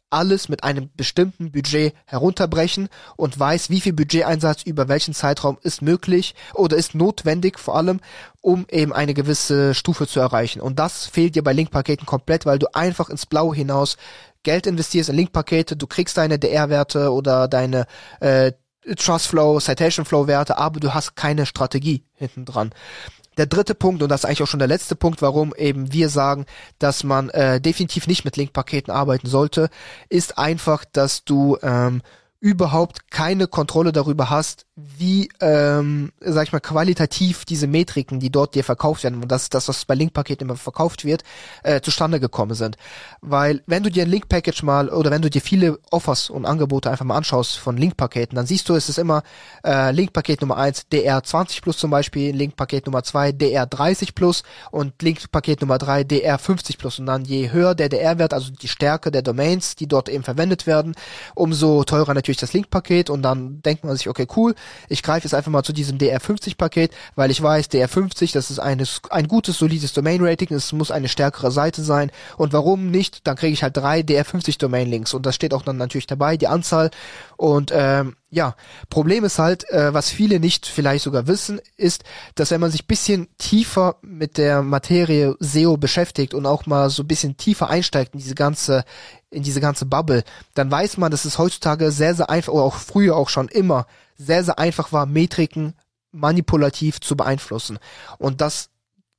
alles 0.09 0.49
mit 0.49 0.63
einem 0.63 0.89
bestimmten 0.95 1.51
Budget 1.51 1.93
herunterbrechen 2.05 2.89
und 3.15 3.39
weiß, 3.39 3.69
wie 3.69 3.81
viel 3.81 3.93
Budgeteinsatz 3.93 4.63
über 4.63 4.87
welchen 4.87 5.13
Zeitraum 5.13 5.57
ist 5.61 5.81
möglich 5.81 6.35
oder 6.53 6.77
ist 6.77 6.95
notwendig 6.95 7.59
vor 7.59 7.75
allem, 7.75 7.99
um 8.41 8.65
eben 8.69 8.93
eine 8.93 9.13
gewisse 9.13 9.73
Stufe 9.73 10.07
zu 10.07 10.19
erreichen. 10.19 10.61
Und 10.61 10.79
das 10.79 11.05
fehlt 11.05 11.35
dir 11.35 11.43
bei 11.43 11.53
Linkpaketen 11.53 12.05
komplett, 12.05 12.45
weil 12.45 12.59
du 12.59 12.73
einfach 12.73 13.09
ins 13.09 13.25
Blaue 13.25 13.55
hinaus 13.55 13.97
Geld 14.43 14.67
investierst 14.67 15.09
in 15.09 15.17
Linkpakete, 15.17 15.75
du 15.75 15.85
kriegst 15.85 16.17
deine 16.17 16.39
DR-Werte 16.39 17.11
oder 17.11 17.47
deine 17.47 17.85
äh, 18.21 18.53
Trust 18.95 19.27
Flow, 19.27 19.59
Citation 19.59 20.05
Flow 20.05 20.27
Werte, 20.27 20.57
aber 20.57 20.79
du 20.79 20.93
hast 20.93 21.15
keine 21.15 21.45
Strategie 21.45 22.03
hinten 22.15 22.45
dran. 22.45 22.71
Der 23.39 23.45
dritte 23.45 23.73
Punkt, 23.73 24.03
und 24.03 24.09
das 24.09 24.21
ist 24.21 24.25
eigentlich 24.25 24.43
auch 24.43 24.47
schon 24.47 24.59
der 24.59 24.67
letzte 24.67 24.97
Punkt, 24.97 25.21
warum 25.21 25.55
eben 25.55 25.93
wir 25.93 26.09
sagen, 26.09 26.45
dass 26.77 27.05
man 27.05 27.29
äh, 27.29 27.61
definitiv 27.61 28.05
nicht 28.05 28.25
mit 28.25 28.35
Linkpaketen 28.35 28.93
arbeiten 28.93 29.27
sollte, 29.27 29.69
ist 30.09 30.37
einfach, 30.37 30.83
dass 30.83 31.23
du 31.23 31.57
ähm, 31.61 32.01
überhaupt 32.41 33.11
keine 33.11 33.47
Kontrolle 33.47 33.91
darüber 33.91 34.29
hast, 34.29 34.65
wie, 34.75 35.29
ähm, 35.41 36.13
sag 36.21 36.47
ich 36.47 36.53
mal, 36.53 36.61
qualitativ 36.61 37.43
diese 37.43 37.67
Metriken, 37.67 38.19
die 38.21 38.31
dort 38.31 38.55
dir 38.55 38.63
verkauft 38.63 39.03
werden, 39.03 39.21
und 39.21 39.29
das 39.29 39.49
das, 39.49 39.67
was 39.67 39.83
bei 39.83 39.95
Link-Paketen 39.95 40.47
immer 40.47 40.55
verkauft 40.55 41.03
wird, 41.03 41.23
äh, 41.63 41.81
zustande 41.81 42.19
gekommen 42.21 42.55
sind. 42.55 42.77
Weil 43.21 43.61
wenn 43.67 43.83
du 43.83 43.91
dir 43.91 44.03
ein 44.03 44.09
Link-Package 44.09 44.63
mal 44.63 44.89
oder 44.89 45.11
wenn 45.11 45.21
du 45.21 45.29
dir 45.29 45.41
viele 45.41 45.79
Offers 45.91 46.29
und 46.29 46.45
Angebote 46.45 46.89
einfach 46.89 47.03
mal 47.03 47.17
anschaust 47.17 47.57
von 47.57 47.75
Link-Paketen, 47.75 48.35
dann 48.35 48.45
siehst 48.45 48.69
du, 48.69 48.75
es 48.75 48.87
ist 48.87 48.99
immer 48.99 49.23
äh, 49.65 49.91
Link-Paket 49.91 50.41
Nummer 50.41 50.57
eins 50.57 50.85
DR20 50.91 51.61
Plus 51.61 51.77
zum 51.77 51.91
Beispiel, 51.91 52.33
Link-Paket 52.33 52.85
Nummer 52.85 53.03
zwei 53.03 53.29
DR30 53.29 54.13
Plus 54.15 54.43
und 54.71 55.01
Link-Paket 55.01 55.59
Nummer 55.59 55.77
drei 55.77 56.01
DR50 56.01 56.77
Plus. 56.77 56.99
Und 56.99 57.07
dann 57.07 57.25
je 57.25 57.51
höher 57.51 57.75
der 57.75 57.89
DR-Wert, 57.89 58.33
also 58.33 58.51
die 58.51 58.69
Stärke 58.69 59.11
der 59.11 59.23
Domains, 59.23 59.75
die 59.75 59.87
dort 59.87 60.07
eben 60.07 60.23
verwendet 60.23 60.67
werden, 60.67 60.95
umso 61.35 61.83
teurer 61.83 62.13
natürlich 62.13 62.28
das 62.37 62.53
Link-Paket 62.53 63.09
und 63.09 63.21
dann 63.21 63.61
denkt 63.61 63.83
man 63.83 63.95
sich, 63.95 64.09
okay, 64.09 64.27
cool, 64.35 64.55
ich 64.87 65.03
greife 65.03 65.25
jetzt 65.25 65.33
einfach 65.33 65.51
mal 65.51 65.63
zu 65.63 65.73
diesem 65.73 65.97
DR50-Paket, 65.97 66.91
weil 67.15 67.31
ich 67.31 67.41
weiß, 67.41 67.69
DR50, 67.69 68.33
das 68.33 68.51
ist 68.51 68.59
eine, 68.59 68.83
ein 69.09 69.27
gutes, 69.27 69.57
solides 69.57 69.93
Domain-Rating, 69.93 70.53
es 70.53 70.71
muss 70.73 70.91
eine 70.91 71.07
stärkere 71.07 71.51
Seite 71.51 71.83
sein. 71.83 72.11
Und 72.37 72.53
warum 72.53 72.91
nicht? 72.91 73.27
Dann 73.27 73.35
kriege 73.35 73.53
ich 73.53 73.63
halt 73.63 73.77
drei 73.77 74.01
DR50-Domain-Links. 74.01 75.13
Und 75.13 75.25
das 75.25 75.35
steht 75.35 75.53
auch 75.53 75.63
dann 75.63 75.77
natürlich 75.77 76.07
dabei, 76.07 76.37
die 76.37 76.47
Anzahl. 76.47 76.91
Und 77.37 77.71
ähm, 77.73 78.15
ja, 78.31 78.55
Problem 78.89 79.23
ist 79.23 79.39
halt, 79.39 79.67
äh, 79.71 79.93
was 79.93 80.09
viele 80.09 80.39
nicht 80.39 80.67
vielleicht 80.67 81.03
sogar 81.03 81.27
wissen, 81.27 81.59
ist, 81.77 82.03
dass 82.35 82.51
wenn 82.51 82.61
man 82.61 82.69
sich 82.69 82.85
bisschen 82.85 83.27
tiefer 83.39 83.95
mit 84.01 84.37
der 84.37 84.61
Materie 84.61 85.35
SEO 85.39 85.77
beschäftigt 85.77 86.35
und 86.35 86.45
auch 86.45 86.67
mal 86.67 86.89
so 86.91 87.03
bisschen 87.03 87.37
tiefer 87.37 87.69
einsteigt 87.69 88.13
in 88.13 88.19
diese 88.19 88.35
ganze, 88.35 88.85
in 89.31 89.41
diese 89.41 89.61
ganze 89.61 89.87
Bubble, 89.87 90.23
dann 90.53 90.69
weiß 90.69 90.97
man, 90.97 91.09
dass 91.09 91.25
es 91.25 91.39
heutzutage 91.39 91.91
sehr, 91.91 92.13
sehr 92.13 92.29
einfach, 92.29 92.53
oder 92.53 92.63
auch 92.63 92.75
früher 92.75 93.15
auch 93.15 93.29
schon 93.29 93.47
immer, 93.47 93.87
sehr, 94.15 94.43
sehr 94.43 94.59
einfach 94.59 94.91
war, 94.91 95.07
Metriken 95.07 95.73
manipulativ 96.11 97.01
zu 97.01 97.15
beeinflussen. 97.15 97.79
Und 98.19 98.41
das 98.41 98.69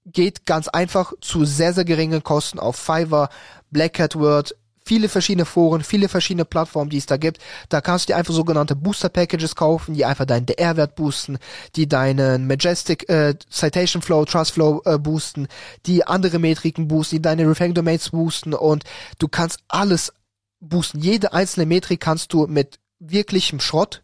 geht 0.06 0.46
ganz 0.46 0.68
einfach 0.68 1.12
zu 1.20 1.44
sehr, 1.44 1.72
sehr 1.72 1.84
geringen 1.84 2.22
Kosten 2.22 2.58
auf 2.58 2.76
Fiverr, 2.76 3.28
Black 3.70 3.98
Hat 3.98 4.16
Word, 4.16 4.54
viele 4.90 5.08
verschiedene 5.08 5.44
Foren, 5.44 5.84
viele 5.84 6.08
verschiedene 6.08 6.44
Plattformen, 6.44 6.90
die 6.90 6.96
es 6.96 7.06
da 7.06 7.16
gibt. 7.16 7.38
Da 7.68 7.80
kannst 7.80 8.08
du 8.08 8.12
dir 8.12 8.16
einfach 8.16 8.34
sogenannte 8.34 8.74
Booster 8.74 9.08
Packages 9.08 9.54
kaufen, 9.54 9.94
die 9.94 10.04
einfach 10.04 10.24
deinen 10.24 10.46
DR-Wert 10.46 10.96
boosten, 10.96 11.38
die 11.76 11.86
deinen 11.86 12.48
Majestic 12.48 13.08
äh, 13.08 13.36
Citation 13.48 14.02
Flow, 14.02 14.24
Trust 14.24 14.50
Flow 14.50 14.82
äh, 14.84 14.98
boosten, 14.98 15.46
die 15.86 16.04
andere 16.04 16.40
Metriken 16.40 16.88
boosten, 16.88 17.16
die 17.16 17.22
deine 17.22 17.48
Referring 17.48 17.74
Domains 17.74 18.10
boosten 18.10 18.52
und 18.52 18.82
du 19.20 19.28
kannst 19.28 19.60
alles 19.68 20.12
boosten. 20.58 20.98
Jede 20.98 21.32
einzelne 21.32 21.66
Metrik 21.66 22.00
kannst 22.00 22.32
du 22.32 22.48
mit 22.48 22.80
wirklichem 22.98 23.60
Schrott 23.60 24.02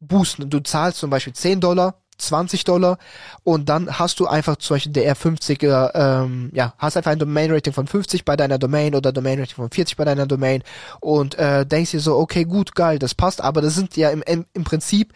boosten. 0.00 0.50
Du 0.50 0.58
zahlst 0.58 0.98
zum 0.98 1.10
Beispiel 1.10 1.32
10 1.32 1.60
Dollar, 1.60 2.02
20 2.18 2.64
Dollar 2.64 2.98
und 3.42 3.68
dann 3.68 3.98
hast 3.98 4.20
du 4.20 4.26
einfach 4.26 4.56
zum 4.56 4.76
Beispiel 4.76 4.92
der 4.92 5.14
R50er, 5.14 5.90
ähm, 5.94 6.50
ja, 6.52 6.74
hast 6.78 6.96
einfach 6.96 7.12
ein 7.12 7.18
Domain-Rating 7.18 7.72
von 7.72 7.86
50 7.86 8.24
bei 8.24 8.36
deiner 8.36 8.58
Domain 8.58 8.94
oder 8.94 9.12
Domain-Rating 9.12 9.56
von 9.56 9.70
40 9.70 9.96
bei 9.96 10.04
deiner 10.04 10.26
Domain 10.26 10.62
und 11.00 11.36
äh, 11.38 11.66
denkst 11.66 11.92
dir 11.92 12.00
so, 12.00 12.16
okay, 12.16 12.44
gut, 12.44 12.74
geil, 12.74 12.98
das 12.98 13.14
passt, 13.14 13.40
aber 13.40 13.60
das 13.60 13.74
sind 13.74 13.96
ja 13.96 14.10
im, 14.10 14.22
im 14.52 14.64
Prinzip 14.64 15.12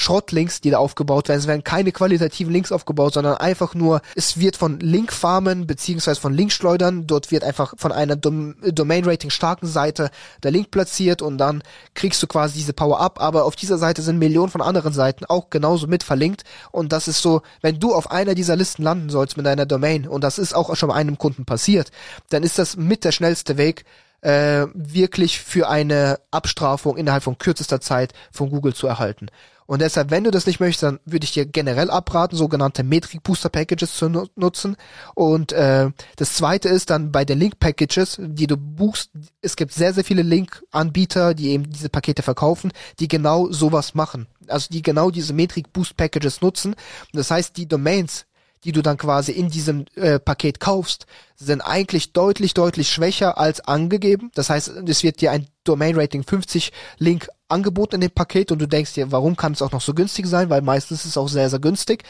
Schrottlinks, 0.00 0.62
die 0.62 0.70
da 0.70 0.78
aufgebaut 0.78 1.28
werden. 1.28 1.40
Es 1.40 1.46
werden 1.46 1.62
keine 1.62 1.92
qualitativen 1.92 2.52
Links 2.52 2.72
aufgebaut, 2.72 3.14
sondern 3.14 3.36
einfach 3.36 3.74
nur, 3.74 4.00
es 4.16 4.40
wird 4.40 4.56
von 4.56 4.80
Linkfarmen 4.80 5.66
beziehungsweise 5.66 6.20
von 6.20 6.32
Linkschleudern, 6.32 7.06
dort 7.06 7.30
wird 7.30 7.44
einfach 7.44 7.74
von 7.76 7.92
einer 7.92 8.16
Dom 8.16 8.54
Domain-Rating 8.62 9.28
starken 9.28 9.66
Seite 9.66 10.10
der 10.42 10.52
Link 10.52 10.70
platziert 10.70 11.20
und 11.20 11.36
dann 11.36 11.62
kriegst 11.94 12.22
du 12.22 12.26
quasi 12.26 12.54
diese 12.54 12.72
Power-Up, 12.72 13.20
aber 13.20 13.44
auf 13.44 13.56
dieser 13.56 13.76
Seite 13.76 14.00
sind 14.00 14.18
Millionen 14.18 14.50
von 14.50 14.62
anderen 14.62 14.94
Seiten 14.94 15.26
auch 15.26 15.50
genauso 15.50 15.86
mit 15.86 16.02
verlinkt 16.02 16.44
und 16.72 16.92
das 16.92 17.06
ist 17.06 17.20
so, 17.20 17.42
wenn 17.60 17.78
du 17.78 17.94
auf 17.94 18.10
einer 18.10 18.34
dieser 18.34 18.56
Listen 18.56 18.82
landen 18.82 19.10
sollst 19.10 19.36
mit 19.36 19.44
deiner 19.44 19.66
Domain 19.66 20.08
und 20.08 20.24
das 20.24 20.38
ist 20.38 20.54
auch 20.54 20.74
schon 20.76 20.88
bei 20.88 20.94
einem 20.94 21.18
Kunden 21.18 21.44
passiert, 21.44 21.90
dann 22.30 22.42
ist 22.42 22.58
das 22.58 22.76
mit 22.76 23.04
der 23.04 23.12
schnellste 23.12 23.58
Weg, 23.58 23.84
äh, 24.22 24.66
wirklich 24.74 25.40
für 25.40 25.68
eine 25.68 26.20
Abstrafung 26.30 26.96
innerhalb 26.96 27.22
von 27.22 27.38
kürzester 27.38 27.80
Zeit 27.80 28.12
von 28.32 28.50
Google 28.50 28.74
zu 28.74 28.86
erhalten. 28.86 29.28
Und 29.70 29.82
deshalb, 29.82 30.10
wenn 30.10 30.24
du 30.24 30.32
das 30.32 30.46
nicht 30.46 30.58
möchtest, 30.58 30.82
dann 30.82 30.98
würde 31.04 31.22
ich 31.22 31.30
dir 31.30 31.46
generell 31.46 31.90
abraten, 31.90 32.36
sogenannte 32.36 32.82
Metric 32.82 33.22
Booster 33.22 33.50
Packages 33.50 33.94
zu 33.94 34.08
nu 34.08 34.26
nutzen. 34.34 34.76
Und 35.14 35.52
äh, 35.52 35.90
das 36.16 36.34
zweite 36.34 36.68
ist 36.68 36.90
dann 36.90 37.12
bei 37.12 37.24
den 37.24 37.38
Link 37.38 37.60
Packages, 37.60 38.16
die 38.20 38.48
du 38.48 38.56
buchst, 38.56 39.12
es 39.42 39.54
gibt 39.54 39.72
sehr, 39.72 39.94
sehr 39.94 40.02
viele 40.02 40.22
Link-Anbieter, 40.22 41.34
die 41.34 41.50
eben 41.50 41.70
diese 41.70 41.88
Pakete 41.88 42.24
verkaufen, 42.24 42.72
die 42.98 43.06
genau 43.06 43.52
sowas 43.52 43.94
machen. 43.94 44.26
Also 44.48 44.66
die 44.72 44.82
genau 44.82 45.12
diese 45.12 45.34
Metric 45.34 45.72
Boost 45.72 45.96
Packages 45.96 46.40
nutzen. 46.40 46.74
Das 47.12 47.30
heißt, 47.30 47.56
die 47.56 47.68
Domains, 47.68 48.26
die 48.64 48.72
du 48.72 48.82
dann 48.82 48.96
quasi 48.96 49.32
in 49.32 49.48
diesem 49.48 49.86
äh, 49.94 50.18
Paket 50.18 50.60
kaufst, 50.60 51.06
sind 51.36 51.62
eigentlich 51.62 52.12
deutlich, 52.12 52.54
deutlich 52.54 52.90
schwächer 52.90 53.38
als 53.38 53.60
angegeben. 53.60 54.30
Das 54.34 54.50
heißt, 54.50 54.68
es 54.68 55.02
wird 55.02 55.20
dir 55.20 55.30
ein 55.30 55.46
Domain 55.64 55.96
Rating 55.96 56.22
50 56.22 56.72
Link 56.98 57.28
angeboten 57.48 57.96
in 57.96 58.00
dem 58.02 58.10
Paket 58.10 58.52
und 58.52 58.60
du 58.60 58.68
denkst 58.68 58.94
dir, 58.94 59.10
warum 59.12 59.36
kann 59.36 59.52
es 59.52 59.62
auch 59.62 59.72
noch 59.72 59.80
so 59.80 59.94
günstig 59.94 60.26
sein? 60.26 60.50
Weil 60.50 60.62
meistens 60.62 61.00
ist 61.00 61.10
es 61.10 61.16
auch 61.16 61.28
sehr, 61.28 61.48
sehr 61.48 61.58
günstig. 61.58 62.04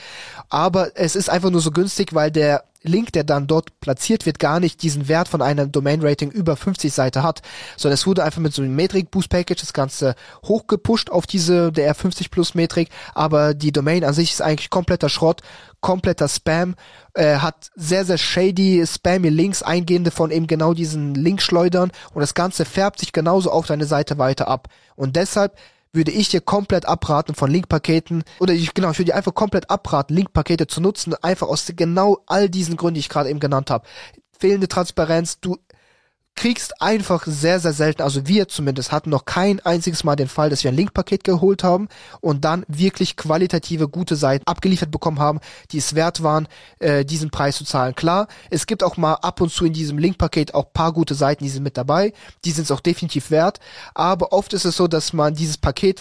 Aber 0.49 0.91
es 0.97 1.17
ist 1.17 1.31
einfach 1.31 1.51
nur 1.51 1.61
so 1.61 1.71
günstig, 1.71 2.15
weil 2.15 2.31
der 2.31 2.65
Link, 2.83 3.13
der 3.13 3.25
dann 3.25 3.47
dort 3.47 3.79
platziert 3.81 4.27
wird, 4.27 4.39
gar 4.39 4.61
nicht 4.61 4.83
diesen 4.83 5.09
Wert 5.09 5.29
von 5.29 5.43
einem 5.43 5.71
Domain-Rating 5.71 6.31
über 6.31 6.57
50 6.57 6.93
Seite 6.93 7.23
hat, 7.23 7.43
sondern 7.77 7.95
es 7.95 8.07
wurde 8.07 8.25
einfach 8.25 8.41
mit 8.41 8.55
so 8.55 8.63
einem 8.63 8.75
Metric-Boost-Package 8.75 9.61
das 9.61 9.73
Ganze 9.73 10.15
hochgepusht 10.45 11.11
auf 11.11 11.27
diese 11.27 11.73
der 11.73 11.95
50 11.95 12.31
Plus 12.31 12.55
Metrik, 12.55 12.89
aber 13.15 13.55
die 13.55 13.73
Domain 13.73 14.05
an 14.05 14.15
sich 14.15 14.33
ist 14.33 14.43
eigentlich 14.43 14.71
kompletter 14.71 15.09
Schrott, 15.09 15.43
kompletter 15.81 16.29
Spam, 16.29 16.75
äh, 17.15 17.37
hat 17.37 17.71
sehr, 17.75 18.05
sehr 18.05 18.19
shady, 18.19 18.85
spammy 18.87 19.29
Links 19.29 19.63
eingehende 19.63 20.11
von 20.11 20.31
eben 20.31 20.47
genau 20.47 20.75
diesen 20.75 21.15
Linkschleudern 21.15 21.91
und 22.15 22.21
das 22.21 22.35
Ganze 22.35 22.65
färbt 22.65 23.01
sich 23.01 23.13
genauso 23.13 23.51
auf 23.51 23.67
deine 23.67 23.87
Seite 23.87 24.19
weiter 24.19 24.49
ab. 24.49 24.69
Und 24.97 25.17
deshalb 25.17 25.57
würde 25.93 26.13
ich 26.13 26.29
dir 26.29 26.41
komplett 26.41 26.87
abraten 26.87 27.35
von 27.35 27.51
Linkpaketen 27.51 28.25
oder 28.39 28.55
ich, 28.55 28.75
genau, 28.75 28.91
ich 28.91 28.99
würde 28.99 29.13
dir 29.13 29.17
einfach 29.17 29.35
komplett 29.35 29.71
abraten, 29.71 30.15
Linkpakete 30.15 30.67
zu 30.67 30.81
nutzen, 30.81 31.15
einfach 31.23 31.49
aus 31.49 31.71
genau 31.77 32.19
all 32.27 32.49
diesen 32.49 32.77
Gründen, 32.77 32.95
die 32.95 33.01
ich 33.01 33.09
gerade 33.09 33.29
eben 33.29 33.41
genannt 33.41 33.71
habe. 33.71 33.87
Fehlende 34.39 34.69
Transparenz, 34.69 35.41
du 35.41 35.59
kriegst 36.41 36.81
einfach 36.81 37.25
sehr, 37.27 37.61
sehr 37.61 37.75
selten, 37.75 38.01
also 38.01 38.27
wir 38.27 38.49
zumindest 38.49 38.93
hatten 38.93 39.11
noch 39.11 39.27
kein 39.27 39.61
einziges 39.61 40.05
Mal 40.05 40.17
den 40.17 40.27
Fall, 40.27 40.49
dass 40.49 40.65
wir 40.65 40.71
ein 40.71 40.75
Linkpaket 40.75 41.23
geholt 41.23 41.63
haben 41.63 41.89
und 42.23 42.47
dann 42.47 42.65
wirklich 42.67 43.17
qualitative, 43.17 43.89
gute 43.89 44.17
Seiten 44.17 44.47
abgeliefert 44.47 44.91
bekommen 44.91 45.19
haben, 45.19 45.41
die 45.71 45.77
es 45.77 45.95
wert 45.95 46.23
waren, 46.23 46.49
äh, 46.79 47.05
diesen 47.05 47.29
Preis 47.29 47.59
zu 47.59 47.65
zahlen. 47.65 47.95
Klar, 47.95 48.27
es 48.49 48.67
gibt 48.67 48.83
auch 48.83 48.97
mal 48.97 49.17
ab 49.17 49.43
und 49.43 49.53
zu 49.53 49.67
in 49.67 49.75
diesem 49.75 49.99
Linkpaket 49.99 50.55
auch 50.55 50.73
paar 50.73 50.95
gute 50.95 51.15
Seiten, 51.15 51.45
die 51.45 51.51
sind 51.51 51.63
mit 51.63 51.77
dabei, 51.77 52.15
die 52.47 52.53
sind 52.53 52.65
es 52.65 52.71
auch 52.71 52.81
definitiv 52.81 53.31
wert, 53.31 53.61
aber 53.93 54.33
oft 54.33 54.55
ist 54.55 54.65
es 54.65 54.79
so, 54.79 54.89
dass 54.89 55.13
man 55.13 55.35
dieses 55.35 55.59
Paket 55.59 56.01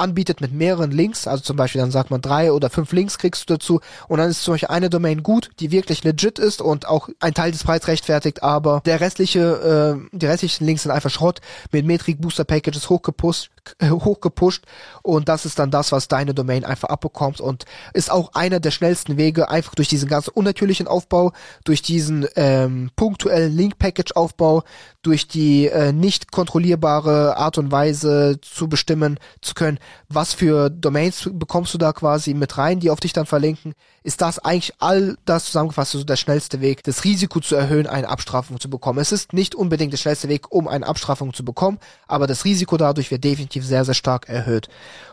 anbietet 0.00 0.40
mit 0.40 0.52
mehreren 0.52 0.90
Links, 0.90 1.26
also 1.26 1.42
zum 1.42 1.56
Beispiel 1.56 1.80
dann 1.80 1.90
sagt 1.90 2.10
man 2.10 2.20
drei 2.20 2.52
oder 2.52 2.70
fünf 2.70 2.92
Links 2.92 3.18
kriegst 3.18 3.48
du 3.48 3.54
dazu 3.54 3.80
und 4.08 4.18
dann 4.18 4.30
ist 4.30 4.42
zum 4.42 4.54
Beispiel 4.54 4.68
eine 4.68 4.90
Domain 4.90 5.22
gut, 5.22 5.50
die 5.60 5.70
wirklich 5.70 6.04
legit 6.04 6.38
ist 6.38 6.60
und 6.62 6.86
auch 6.88 7.08
ein 7.20 7.34
Teil 7.34 7.52
des 7.52 7.64
Preises 7.64 7.88
rechtfertigt, 7.88 8.42
aber 8.42 8.82
der 8.84 9.00
restliche, 9.00 10.00
äh, 10.12 10.16
die 10.16 10.26
restlichen 10.26 10.64
Links 10.64 10.82
sind 10.82 10.92
einfach 10.92 11.10
Schrott 11.10 11.40
mit 11.70 11.86
Metric 11.86 12.20
Booster 12.20 12.44
Packages 12.44 12.88
hochgepusht, 12.88 13.50
äh, 13.78 13.90
hochgepusht. 13.90 14.64
Und 15.02 15.28
das 15.28 15.46
ist 15.46 15.58
dann 15.58 15.70
das, 15.70 15.92
was 15.92 16.08
deine 16.08 16.34
Domain 16.34 16.64
einfach 16.64 16.88
abbekommt 16.88 17.40
und 17.40 17.64
ist 17.94 18.10
auch 18.10 18.34
einer 18.34 18.60
der 18.60 18.70
schnellsten 18.70 19.16
Wege, 19.16 19.50
einfach 19.50 19.74
durch 19.74 19.88
diesen 19.88 20.08
ganz 20.08 20.28
unnatürlichen 20.28 20.86
Aufbau, 20.86 21.32
durch 21.64 21.82
diesen 21.82 22.26
ähm, 22.36 22.90
punktuellen 22.96 23.56
Link-Package-Aufbau, 23.56 24.64
durch 25.02 25.28
die 25.28 25.66
äh, 25.66 25.92
nicht 25.92 26.30
kontrollierbare 26.32 27.36
Art 27.36 27.58
und 27.58 27.72
Weise 27.72 28.38
zu 28.42 28.68
bestimmen 28.68 29.18
zu 29.40 29.54
können, 29.54 29.78
was 30.08 30.32
für 30.32 30.70
Domains 30.70 31.28
bekommst 31.32 31.74
du 31.74 31.78
da 31.78 31.92
quasi 31.92 32.34
mit 32.34 32.58
rein, 32.58 32.80
die 32.80 32.90
auf 32.90 33.00
dich 33.00 33.12
dann 33.12 33.26
verlinken, 33.26 33.74
ist 34.02 34.20
das 34.20 34.38
eigentlich 34.38 34.74
all 34.78 35.16
das 35.24 35.46
zusammengefasst, 35.46 35.94
also 35.94 36.04
der 36.04 36.16
schnellste 36.16 36.60
Weg, 36.60 36.82
das 36.84 37.04
Risiko 37.04 37.40
zu 37.40 37.54
erhöhen, 37.54 37.86
eine 37.86 38.08
Abstrafung 38.08 38.58
zu 38.58 38.70
bekommen. 38.70 38.98
Es 38.98 39.12
ist 39.12 39.32
nicht 39.32 39.54
unbedingt 39.54 39.92
der 39.92 39.98
schnellste 39.98 40.28
Weg, 40.28 40.50
um 40.50 40.68
eine 40.68 40.86
Abstrafung 40.86 41.34
zu 41.34 41.44
bekommen, 41.44 41.78
aber 42.06 42.26
das 42.26 42.44
Risiko 42.44 42.76
dadurch 42.76 43.10
wird 43.10 43.24
definitiv 43.24 43.64
sehr, 43.64 43.84
sehr 43.84 43.94
stark 43.94 44.28
erhöht. 44.28 44.68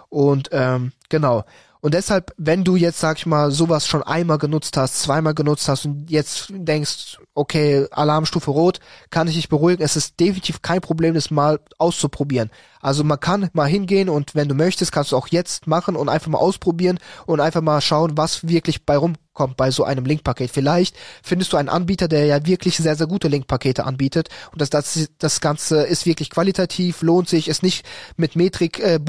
Und 0.09 0.49
ähm, 0.51 0.93
genau. 1.09 1.43
Und 1.81 1.93
deshalb, 1.93 2.33
wenn 2.37 2.63
du 2.63 2.75
jetzt, 2.75 2.99
sag 2.99 3.17
ich 3.17 3.25
mal, 3.25 3.51
sowas 3.51 3.87
schon 3.87 4.03
einmal 4.03 4.37
genutzt 4.37 4.77
hast, 4.77 5.01
zweimal 5.01 5.33
genutzt 5.33 5.67
hast 5.67 5.85
und 5.85 6.09
jetzt 6.09 6.47
denkst, 6.49 7.17
okay, 7.33 7.87
Alarmstufe 7.91 8.49
rot, 8.49 8.79
kann 9.09 9.27
ich 9.27 9.35
dich 9.35 9.49
beruhigen, 9.49 9.83
es 9.83 9.95
ist 9.95 10.19
definitiv 10.19 10.61
kein 10.61 10.81
Problem, 10.81 11.13
das 11.13 11.31
mal 11.31 11.59
auszuprobieren. 11.77 12.49
Also 12.81 13.03
man 13.03 13.19
kann 13.19 13.49
mal 13.53 13.67
hingehen 13.67 14.09
und 14.09 14.33
wenn 14.33 14.47
du 14.47 14.55
möchtest, 14.55 14.91
kannst 14.91 15.11
du 15.11 15.17
auch 15.17 15.27
jetzt 15.27 15.67
machen 15.67 15.95
und 15.95 16.09
einfach 16.09 16.29
mal 16.29 16.37
ausprobieren 16.39 16.99
und 17.25 17.39
einfach 17.39 17.61
mal 17.61 17.81
schauen, 17.81 18.17
was 18.17 18.47
wirklich 18.47 18.85
bei 18.85 18.97
rumkommt 19.37 19.57
bei 19.57 19.71
so 19.71 19.83
einem 19.83 20.05
Linkpaket. 20.05 20.51
Vielleicht 20.51 20.95
findest 21.23 21.53
du 21.53 21.57
einen 21.57 21.69
Anbieter, 21.69 22.07
der 22.07 22.25
ja 22.25 22.45
wirklich 22.45 22.77
sehr, 22.77 22.95
sehr 22.95 23.07
gute 23.07 23.27
Linkpakete 23.27 23.85
anbietet 23.85 24.29
und 24.51 24.61
das, 24.61 24.69
das, 24.69 25.09
das 25.19 25.41
Ganze 25.41 25.83
ist 25.83 26.05
wirklich 26.05 26.29
qualitativ, 26.29 27.01
lohnt 27.01 27.29
sich, 27.29 27.47
ist 27.47 27.63
nicht 27.63 27.85
mit 28.15 28.35
Metrik 28.35 28.79
äh, 28.79 28.99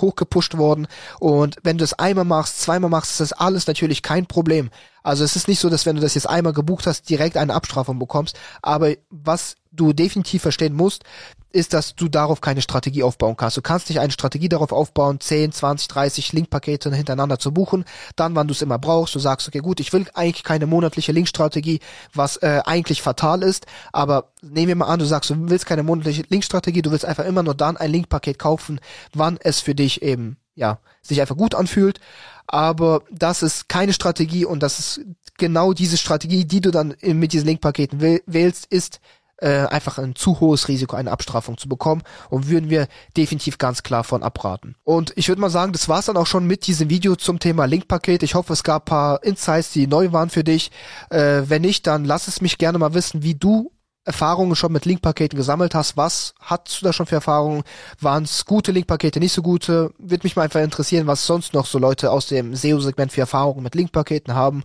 hochgepusht 0.00 0.56
worden 0.56 0.86
und 1.18 1.56
wenn 1.62 1.78
du 1.78 1.82
das 1.82 1.94
einmal 1.94 2.24
machst, 2.24 2.60
zweimal 2.60 2.90
machst, 2.90 3.12
ist 3.12 3.20
das 3.20 3.32
alles 3.32 3.66
natürlich 3.66 4.02
kein 4.02 4.26
Problem. 4.26 4.70
Also 5.02 5.24
es 5.24 5.36
ist 5.36 5.48
nicht 5.48 5.60
so, 5.60 5.68
dass 5.68 5.86
wenn 5.86 5.96
du 5.96 6.02
das 6.02 6.14
jetzt 6.14 6.28
einmal 6.28 6.52
gebucht 6.52 6.86
hast, 6.86 7.08
direkt 7.08 7.36
eine 7.36 7.54
Abstrafung 7.54 7.98
bekommst. 7.98 8.38
Aber 8.62 8.92
was 9.10 9.56
du 9.72 9.92
definitiv 9.92 10.42
verstehen 10.42 10.74
musst, 10.74 11.04
ist, 11.50 11.72
dass 11.74 11.94
du 11.94 12.08
darauf 12.08 12.40
keine 12.40 12.62
Strategie 12.62 13.02
aufbauen 13.02 13.36
kannst. 13.36 13.56
Du 13.56 13.62
kannst 13.62 13.88
nicht 13.88 14.00
eine 14.00 14.12
Strategie 14.12 14.48
darauf 14.48 14.72
aufbauen, 14.72 15.20
10, 15.20 15.52
20, 15.52 15.88
30 15.88 16.32
Linkpakete 16.32 16.94
hintereinander 16.94 17.38
zu 17.38 17.52
buchen, 17.52 17.84
dann, 18.16 18.34
wann 18.34 18.48
du 18.48 18.52
es 18.52 18.62
immer 18.62 18.78
brauchst, 18.78 19.14
du 19.14 19.18
sagst, 19.18 19.48
okay, 19.48 19.58
gut, 19.58 19.80
ich 19.80 19.92
will 19.92 20.06
eigentlich 20.14 20.44
keine 20.44 20.66
monatliche 20.66 21.12
Linkstrategie, 21.12 21.80
was 22.14 22.38
äh, 22.38 22.62
eigentlich 22.64 23.02
fatal 23.02 23.42
ist, 23.42 23.66
aber 23.92 24.32
nehmen 24.40 24.68
wir 24.68 24.76
mal 24.76 24.86
an, 24.86 24.98
du 24.98 25.04
sagst, 25.04 25.30
du 25.30 25.50
willst 25.50 25.66
keine 25.66 25.82
monatliche 25.82 26.24
Linkstrategie, 26.28 26.82
du 26.82 26.90
willst 26.90 27.04
einfach 27.04 27.24
immer 27.24 27.42
nur 27.42 27.54
dann 27.54 27.76
ein 27.76 27.90
Linkpaket 27.90 28.38
kaufen, 28.38 28.80
wann 29.12 29.38
es 29.42 29.60
für 29.60 29.74
dich 29.74 30.02
eben, 30.02 30.36
ja, 30.62 30.78
sich 31.02 31.20
einfach 31.20 31.36
gut 31.36 31.56
anfühlt, 31.56 31.98
aber 32.46 33.02
das 33.10 33.42
ist 33.42 33.68
keine 33.68 33.92
Strategie 33.92 34.44
und 34.44 34.62
das 34.62 34.78
ist 34.78 35.00
genau 35.36 35.72
diese 35.72 35.96
Strategie, 35.96 36.44
die 36.44 36.60
du 36.60 36.70
dann 36.70 36.94
mit 37.02 37.32
diesen 37.32 37.46
Linkpaketen 37.46 38.00
wählst, 38.00 38.66
ist 38.66 39.00
äh, 39.38 39.66
einfach 39.66 39.98
ein 39.98 40.14
zu 40.14 40.38
hohes 40.38 40.68
Risiko, 40.68 40.94
eine 40.94 41.10
Abstrafung 41.10 41.58
zu 41.58 41.68
bekommen 41.68 42.02
und 42.30 42.48
würden 42.48 42.70
wir 42.70 42.86
definitiv 43.16 43.58
ganz 43.58 43.82
klar 43.82 44.04
von 44.04 44.22
abraten. 44.22 44.76
Und 44.84 45.12
ich 45.16 45.26
würde 45.26 45.40
mal 45.40 45.50
sagen, 45.50 45.72
das 45.72 45.88
war's 45.88 46.06
dann 46.06 46.16
auch 46.16 46.28
schon 46.28 46.46
mit 46.46 46.68
diesem 46.68 46.90
Video 46.90 47.16
zum 47.16 47.40
Thema 47.40 47.64
Linkpaket. 47.64 48.22
Ich 48.22 48.36
hoffe, 48.36 48.52
es 48.52 48.62
gab 48.62 48.84
paar 48.84 49.24
Insights, 49.24 49.72
die 49.72 49.88
neu 49.88 50.12
waren 50.12 50.30
für 50.30 50.44
dich. 50.44 50.70
Äh, 51.10 51.42
wenn 51.46 51.62
nicht, 51.62 51.88
dann 51.88 52.04
lass 52.04 52.28
es 52.28 52.40
mich 52.40 52.56
gerne 52.56 52.78
mal 52.78 52.94
wissen, 52.94 53.24
wie 53.24 53.34
du 53.34 53.71
Erfahrungen 54.04 54.56
schon 54.56 54.72
mit 54.72 54.84
Linkpaketen 54.84 55.36
gesammelt 55.36 55.74
hast. 55.74 55.96
Was 55.96 56.34
hast 56.40 56.80
du 56.80 56.86
da 56.86 56.92
schon 56.92 57.06
für 57.06 57.16
Erfahrungen? 57.16 57.62
Waren 58.00 58.24
es 58.24 58.44
gute 58.44 58.72
Linkpakete, 58.72 59.20
nicht 59.20 59.32
so 59.32 59.42
gute? 59.42 59.92
Würde 59.98 60.24
mich 60.24 60.34
mal 60.34 60.42
einfach 60.42 60.60
interessieren, 60.60 61.06
was 61.06 61.26
sonst 61.26 61.54
noch 61.54 61.66
so 61.66 61.78
Leute 61.78 62.10
aus 62.10 62.26
dem 62.26 62.54
SEO-Segment 62.54 63.12
für 63.12 63.20
Erfahrungen 63.20 63.62
mit 63.62 63.74
Linkpaketen 63.74 64.34
haben. 64.34 64.64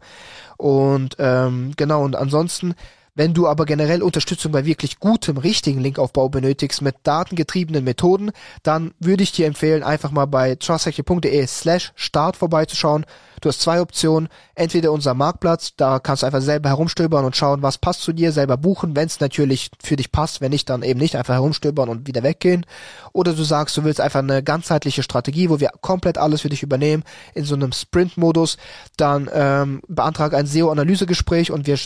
Und 0.58 1.18
ähm, 1.20 1.74
genau, 1.78 2.04
und 2.04 2.16
ansonsten 2.16 2.74
wenn 3.18 3.34
du 3.34 3.48
aber 3.48 3.66
generell 3.66 4.04
Unterstützung 4.04 4.52
bei 4.52 4.64
wirklich 4.64 5.00
gutem, 5.00 5.38
richtigen 5.38 5.82
Linkaufbau 5.82 6.30
benötigst 6.30 6.84
mit 6.84 6.96
datengetriebenen 7.02 7.84
Methoden, 7.84 8.32
dann 8.62 8.94
würde 9.00 9.24
ich 9.24 9.32
dir 9.32 9.48
empfehlen, 9.48 9.82
einfach 9.82 10.12
mal 10.12 10.28
bei 10.28 10.54
trustfactory.de 10.54 11.48
slash 11.48 11.94
start 11.96 12.38
vorbeizuschauen. 12.38 13.06
Du 13.42 13.50
hast 13.50 13.62
zwei 13.62 13.82
Optionen. 13.82 14.30
Entweder 14.54 14.92
unser 14.92 15.16
Marktplatz, 15.16 15.76
da 15.76 15.98
kannst 15.98 16.22
du 16.22 16.28
einfach 16.28 16.42
selber 16.42 16.70
herumstöbern 16.70 17.26
und 17.26 17.36
schauen, 17.36 17.64
was 17.64 17.80
passt 17.80 18.02
zu 18.02 18.14
dir, 18.14 18.32
selber 18.32 18.56
buchen, 18.56 18.96
wenn 18.96 19.08
es 19.08 19.20
natürlich 19.20 19.72
für 19.84 19.96
dich 19.96 20.12
passt, 20.12 20.40
wenn 20.40 20.52
nicht, 20.52 20.70
dann 20.70 20.84
eben 20.84 21.00
nicht 21.00 21.16
einfach 21.16 21.36
herumstöbern 21.36 21.90
und 21.90 22.06
wieder 22.06 22.22
weggehen. 22.22 22.68
Oder 23.14 23.34
du 23.34 23.44
sagst, 23.44 23.76
du 23.78 23.84
willst 23.84 24.00
einfach 24.00 24.20
eine 24.20 24.44
ganzheitliche 24.44 25.02
Strategie, 25.02 25.50
wo 25.50 25.60
wir 25.60 25.72
komplett 25.82 26.20
alles 26.20 26.42
für 26.42 26.50
dich 26.50 26.62
übernehmen, 26.62 27.04
in 27.34 27.46
so 27.46 27.56
einem 27.56 27.72
Sprint-Modus, 27.72 28.58
dann 28.96 29.28
ähm, 29.34 29.82
beantrag 29.88 30.36
ein 30.36 30.46
SEO-Analysegespräch 30.46 31.52
und 31.52 31.66
wir 31.66 31.78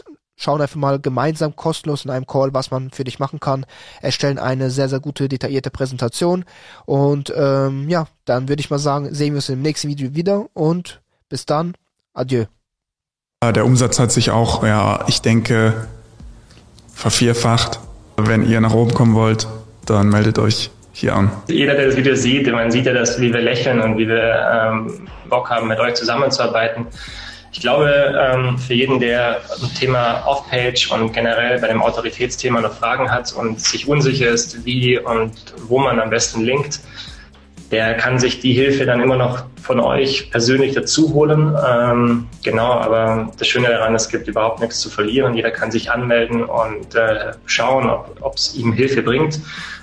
schauen 0.41 0.61
einfach 0.61 0.75
mal 0.75 0.99
gemeinsam 0.99 1.55
kostenlos 1.55 2.05
in 2.05 2.11
einem 2.11 2.25
Call, 2.25 2.53
was 2.53 2.71
man 2.71 2.89
für 2.91 3.03
dich 3.03 3.19
machen 3.19 3.39
kann, 3.39 3.65
erstellen 4.01 4.39
eine 4.39 4.69
sehr, 4.69 4.89
sehr 4.89 4.99
gute, 4.99 5.29
detaillierte 5.29 5.69
Präsentation 5.69 6.45
und 6.85 7.31
ähm, 7.35 7.89
ja, 7.89 8.07
dann 8.25 8.49
würde 8.49 8.59
ich 8.59 8.69
mal 8.69 8.79
sagen, 8.79 9.13
sehen 9.13 9.33
wir 9.33 9.37
uns 9.37 9.49
im 9.49 9.61
nächsten 9.61 9.87
Video 9.87 10.15
wieder 10.15 10.45
und 10.53 11.01
bis 11.29 11.45
dann, 11.45 11.75
adieu. 12.13 12.45
Der 13.43 13.65
Umsatz 13.65 13.97
hat 13.97 14.11
sich 14.11 14.29
auch, 14.29 14.63
ja, 14.63 15.03
ich 15.07 15.21
denke, 15.21 15.87
vervierfacht. 16.93 17.79
Wenn 18.17 18.47
ihr 18.47 18.61
nach 18.61 18.73
oben 18.73 18.93
kommen 18.93 19.15
wollt, 19.15 19.47
dann 19.85 20.09
meldet 20.09 20.37
euch 20.37 20.69
hier 20.93 21.15
an. 21.15 21.31
Jeder, 21.47 21.73
der 21.73 21.87
das 21.87 21.95
Video 21.95 22.15
sieht, 22.15 22.51
man 22.51 22.69
sieht 22.69 22.85
ja, 22.85 22.93
dass, 22.93 23.19
wie 23.19 23.33
wir 23.33 23.41
lächeln 23.41 23.81
und 23.81 23.97
wie 23.97 24.07
wir 24.07 24.21
ähm, 24.53 25.07
Bock 25.29 25.49
haben, 25.49 25.67
mit 25.67 25.79
euch 25.79 25.95
zusammenzuarbeiten. 25.95 26.85
Ich 27.53 27.59
glaube, 27.59 28.17
ähm, 28.17 28.57
für 28.57 28.73
jeden, 28.73 28.99
der 28.99 29.41
ein 29.61 29.73
Thema 29.77 30.23
Off-Page 30.25 30.91
und 30.91 31.11
generell 31.11 31.59
bei 31.59 31.67
dem 31.67 31.81
Autoritätsthema 31.81 32.61
noch 32.61 32.73
Fragen 32.73 33.11
hat 33.11 33.33
und 33.33 33.59
sich 33.59 33.87
unsicher 33.87 34.29
ist, 34.29 34.65
wie 34.65 34.97
und 34.97 35.33
wo 35.67 35.79
man 35.79 35.99
am 35.99 36.09
besten 36.09 36.41
linkt, 36.41 36.79
der 37.71 37.95
kann 37.95 38.19
sich 38.19 38.39
die 38.39 38.53
Hilfe 38.53 38.85
dann 38.85 39.01
immer 39.01 39.15
noch 39.15 39.43
von 39.61 39.79
euch 39.79 40.29
persönlich 40.31 40.73
dazu 40.73 41.13
holen. 41.13 41.55
Ähm, 41.65 42.27
genau, 42.43 42.73
aber 42.73 43.31
das 43.37 43.47
Schöne 43.47 43.69
daran, 43.69 43.95
es 43.95 44.09
gibt 44.09 44.27
überhaupt 44.27 44.59
nichts 44.59 44.79
zu 44.79 44.89
verlieren. 44.89 45.35
Jeder 45.35 45.51
kann 45.51 45.71
sich 45.71 45.89
anmelden 45.91 46.43
und 46.43 46.95
äh, 46.95 47.31
schauen, 47.45 47.89
ob 47.89 48.35
es 48.35 48.55
ihm 48.55 48.73
Hilfe 48.73 49.01
bringt. 49.01 49.39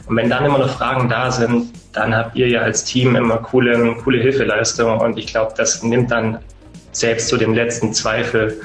Und 0.06 0.16
wenn 0.16 0.28
dann 0.28 0.44
immer 0.44 0.58
noch 0.58 0.70
Fragen 0.70 1.08
da 1.08 1.30
sind, 1.30 1.72
dann 1.92 2.14
habt 2.14 2.36
ihr 2.36 2.48
ja 2.48 2.60
als 2.60 2.84
Team 2.84 3.16
immer 3.16 3.38
coole, 3.38 3.94
coole 4.02 4.20
Hilfeleistung. 4.20 4.98
Und 4.98 5.18
ich 5.18 5.26
glaube, 5.26 5.54
das 5.56 5.82
nimmt 5.82 6.10
dann 6.10 6.38
selbst 6.92 7.28
zu 7.28 7.36
dem 7.36 7.54
letzten 7.54 7.92
Zweifel 7.92 8.60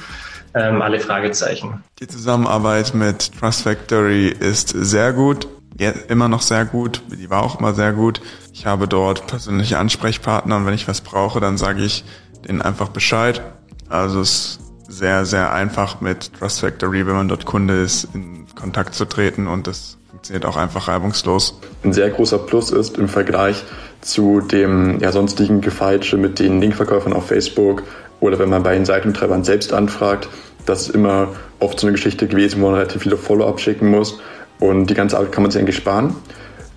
ähm, 0.54 0.82
alle 0.82 1.00
Fragezeichen. 1.00 1.84
Die 2.00 2.08
Zusammenarbeit 2.08 2.94
mit 2.94 3.32
Trust 3.40 3.64
Factory 3.64 4.28
ist 4.28 4.70
sehr 4.70 5.14
gut, 5.14 5.48
ja, 5.80 5.92
immer 6.08 6.28
noch 6.28 6.42
sehr 6.42 6.66
gut, 6.66 7.02
die 7.10 7.30
war 7.30 7.44
auch 7.44 7.60
immer 7.60 7.74
sehr 7.74 7.94
gut. 7.94 8.22
Ich 8.54 8.66
habe 8.66 8.88
dort 8.88 9.26
persönliche 9.28 9.80
Ansprechpartner 9.80 10.58
und 10.58 10.66
wenn 10.66 10.76
ich 10.76 10.88
was 10.88 11.02
brauche, 11.02 11.40
dann 11.40 11.58
sage 11.58 11.84
ich 11.84 12.04
denen 12.48 12.62
einfach 12.62 12.90
Bescheid. 12.90 13.42
Also 13.90 14.22
es 14.22 14.30
ist 14.30 14.60
sehr, 14.88 15.26
sehr 15.26 15.52
einfach 15.52 16.02
mit 16.02 16.34
Trust 16.34 16.60
Factory, 16.60 17.08
wenn 17.08 17.16
man 17.16 17.28
dort 17.28 17.46
Kunde 17.46 17.82
ist, 17.82 18.08
in 18.14 18.46
Kontakt 18.56 18.94
zu 18.94 19.06
treten 19.06 19.48
und 19.48 19.66
das 19.66 19.98
funktioniert 20.10 20.46
auch 20.46 20.58
einfach 20.58 20.88
reibungslos. 20.88 21.60
Ein 21.84 21.94
sehr 21.94 22.10
großer 22.12 22.38
Plus 22.38 22.70
ist 22.72 22.98
im 22.98 23.10
Vergleich 23.10 23.64
zu 24.02 24.42
dem 24.42 25.00
ja, 25.00 25.12
sonstigen 25.12 25.62
Gefeitsche 25.62 26.18
mit 26.18 26.38
den 26.40 26.62
Linkverkäufern 26.62 27.14
auf 27.14 27.28
Facebook 27.28 27.84
oder 28.24 28.40
wenn 28.40 28.50
man 28.50 28.64
bei 28.64 28.74
den 28.74 28.86
Seitentreibern 28.86 29.44
selbst 29.44 29.74
anfragt, 29.74 30.30
das 30.66 30.84
ist 30.84 30.96
immer 30.96 31.28
oft 31.60 31.78
so 31.78 31.88
eine 31.88 31.92
Geschichte 31.92 32.26
gewesen, 32.26 32.62
wo 32.62 32.68
man 32.68 32.76
relativ 32.76 33.02
viele 33.02 33.18
Follow-up 33.18 33.60
schicken 33.60 33.90
muss. 33.92 34.22
Und 34.62 34.86
die 34.88 34.94
ganze 34.94 35.18
Arbeit 35.18 35.34
kann 35.34 35.44
man 35.44 35.52
sich 35.52 35.60
eigentlich 35.60 35.76
sparen 35.76 36.16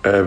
äh, 0.03 0.23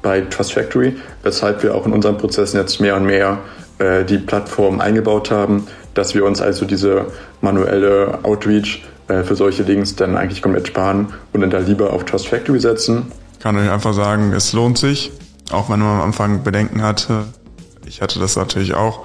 bei 0.00 0.22
Trust 0.22 0.54
Factory, 0.54 0.96
weshalb 1.24 1.62
wir 1.62 1.74
auch 1.74 1.84
in 1.84 1.92
unseren 1.92 2.16
Prozessen 2.16 2.56
jetzt 2.56 2.80
mehr 2.80 2.96
und 2.96 3.04
mehr 3.04 3.38
äh, 3.80 4.02
die 4.06 4.16
Plattform 4.16 4.80
eingebaut 4.80 5.30
haben, 5.30 5.66
dass 5.92 6.14
wir 6.14 6.24
uns 6.24 6.40
also 6.40 6.64
diese 6.64 7.04
manuelle 7.42 8.20
Outreach 8.22 8.82
äh, 9.08 9.24
für 9.24 9.36
solche 9.36 9.64
Links 9.64 9.94
dann 9.94 10.16
eigentlich 10.16 10.40
komplett 10.40 10.68
sparen 10.68 11.12
und 11.34 11.42
dann 11.42 11.50
da 11.50 11.58
lieber 11.58 11.92
auf 11.92 12.06
Trust 12.06 12.28
Factory 12.28 12.60
setzen. 12.60 13.12
Kann 13.40 13.58
euch 13.58 13.70
einfach 13.70 13.92
sagen, 13.92 14.32
es 14.32 14.54
lohnt 14.54 14.78
sich, 14.78 15.12
auch 15.50 15.68
wenn 15.68 15.80
man 15.80 15.96
am 15.96 16.00
Anfang 16.00 16.42
Bedenken 16.42 16.82
hatte. 16.82 17.24
Ich 17.84 18.00
hatte 18.00 18.18
das 18.20 18.36
natürlich 18.36 18.72
auch 18.72 19.04